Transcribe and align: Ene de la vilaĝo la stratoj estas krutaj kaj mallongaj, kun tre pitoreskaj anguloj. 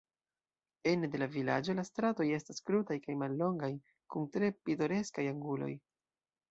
Ene 0.91 1.09
de 1.15 1.19
la 1.23 1.27
vilaĝo 1.35 1.75
la 1.81 1.85
stratoj 1.89 2.27
estas 2.39 2.65
krutaj 2.71 2.99
kaj 3.05 3.19
mallongaj, 3.23 3.73
kun 4.15 4.29
tre 4.37 4.53
pitoreskaj 4.65 5.33
anguloj. 5.37 5.75